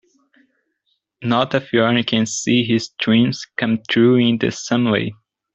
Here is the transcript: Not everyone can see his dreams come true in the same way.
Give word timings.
Not 1.21 1.53
everyone 1.53 2.01
can 2.01 2.25
see 2.25 2.63
his 2.63 2.89
dreams 2.97 3.45
come 3.55 3.83
true 3.87 4.15
in 4.15 4.39
the 4.39 4.49
same 4.49 4.85
way. 4.85 5.13